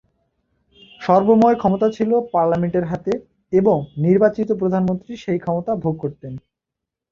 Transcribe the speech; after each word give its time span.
সর্বময় 1.01 1.57
ক্ষমতা 1.57 1.87
ছিলো 1.91 2.15
পার্লামেন্টের 2.33 2.85
হাতে 2.85 3.11
এবং 3.53 3.77
নির্বাচিত 3.97 4.49
প্রধানমন্ত্রী 4.61 5.11
সেই 5.17 5.39
ক্ষমতা 5.39 5.71
ভোগ 5.83 5.95
করতেন। 6.03 6.33